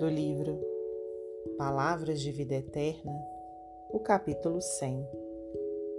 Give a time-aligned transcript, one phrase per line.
[0.00, 0.58] do livro
[1.58, 3.12] Palavras de Vida Eterna,
[3.90, 5.06] o capítulo 100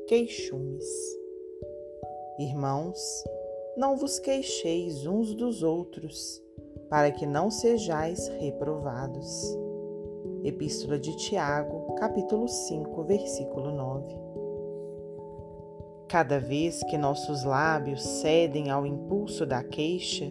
[0.08, 0.84] Queixumes.
[2.40, 3.00] Irmãos,
[3.78, 6.42] não vos queixeis uns dos outros,
[6.90, 9.56] para que não sejais reprovados.
[10.44, 14.16] Epístola de Tiago, capítulo 5, versículo 9.
[16.08, 20.26] Cada vez que nossos lábios cedem ao impulso da queixa,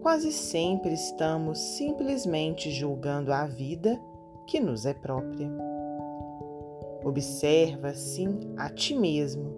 [0.00, 4.00] quase sempre estamos simplesmente julgando a vida
[4.46, 5.50] que nos é própria.
[7.04, 9.54] Observa, sim, a ti mesmo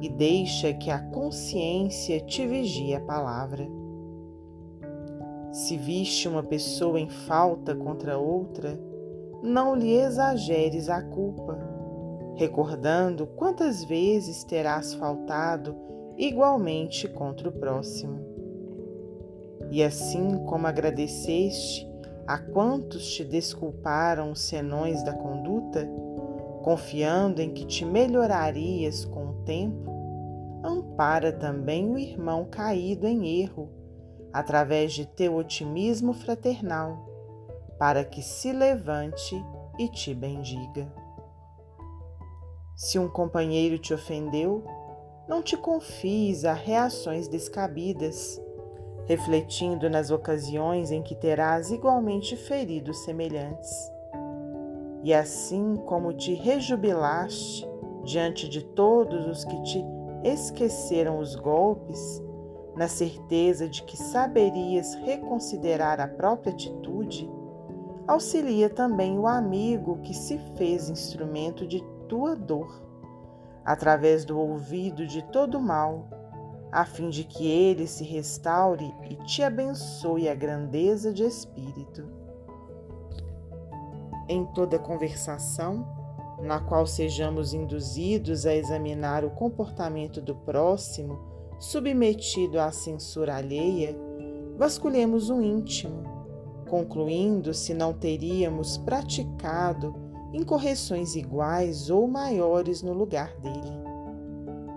[0.00, 3.66] e deixa que a consciência te vigie a palavra.
[5.52, 8.78] Se viste uma pessoa em falta contra outra,
[9.42, 11.58] não lhe exageres a culpa,
[12.34, 15.74] recordando quantas vezes terás faltado
[16.16, 18.37] igualmente contra o próximo.
[19.70, 21.88] E assim como agradeceste
[22.26, 25.88] a quantos te desculparam os senões da conduta,
[26.62, 29.90] confiando em que te melhorarias com o tempo,
[30.62, 33.70] ampara também o irmão caído em erro,
[34.32, 37.06] através de teu otimismo fraternal,
[37.78, 39.34] para que se levante
[39.78, 40.92] e te bendiga.
[42.76, 44.64] Se um companheiro te ofendeu,
[45.26, 48.40] não te confies a reações descabidas
[49.08, 53.90] refletindo nas ocasiões em que terás igualmente feridos semelhantes.
[55.02, 57.66] E assim como te rejubilaste
[58.04, 59.84] diante de todos os que te
[60.22, 62.22] esqueceram os golpes,
[62.76, 67.28] na certeza de que saberias reconsiderar a própria atitude,
[68.06, 72.82] auxilia também o amigo que se fez instrumento de tua dor,
[73.64, 76.06] através do ouvido de todo mal
[76.70, 82.04] a fim de que ele se restaure e te abençoe a grandeza de espírito.
[84.28, 85.86] Em toda conversação,
[86.42, 91.18] na qual sejamos induzidos a examinar o comportamento do próximo,
[91.58, 93.96] submetido à censura alheia,
[94.56, 96.02] vasculhemos o íntimo,
[96.68, 99.94] concluindo se não teríamos praticado
[100.32, 103.78] incorreções iguais ou maiores no lugar dele.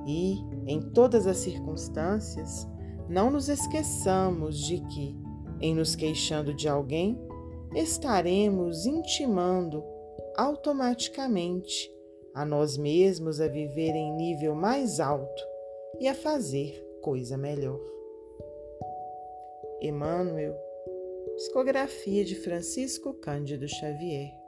[0.06, 2.68] E, em todas as circunstâncias,
[3.10, 5.16] não nos esqueçamos de que,
[5.60, 7.20] em nos queixando de alguém,
[7.76, 9.84] estaremos intimando
[10.36, 11.92] automaticamente
[12.34, 15.44] a nós mesmos a viver em nível mais alto
[16.00, 17.80] e a fazer coisa melhor.
[19.82, 20.56] Emmanuel,
[21.36, 24.41] psicografia de Francisco Cândido Xavier.